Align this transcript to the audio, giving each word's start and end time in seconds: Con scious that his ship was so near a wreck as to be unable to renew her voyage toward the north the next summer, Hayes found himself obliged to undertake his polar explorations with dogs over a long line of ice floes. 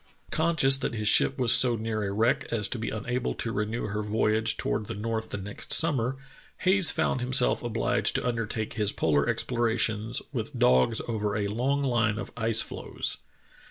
Con 0.31 0.55
scious 0.55 0.79
that 0.79 0.95
his 0.95 1.07
ship 1.07 1.37
was 1.37 1.51
so 1.53 1.75
near 1.75 2.03
a 2.03 2.11
wreck 2.11 2.47
as 2.51 2.67
to 2.69 2.79
be 2.79 2.89
unable 2.89 3.35
to 3.35 3.51
renew 3.51 3.83
her 3.83 4.01
voyage 4.01 4.57
toward 4.57 4.87
the 4.87 4.95
north 4.95 5.29
the 5.29 5.37
next 5.37 5.71
summer, 5.73 6.17
Hayes 6.61 6.89
found 6.89 7.21
himself 7.21 7.61
obliged 7.61 8.15
to 8.15 8.27
undertake 8.27 8.73
his 8.73 8.91
polar 8.91 9.29
explorations 9.29 10.19
with 10.33 10.57
dogs 10.57 11.03
over 11.07 11.35
a 11.37 11.49
long 11.49 11.83
line 11.83 12.17
of 12.17 12.31
ice 12.35 12.61
floes. 12.61 13.17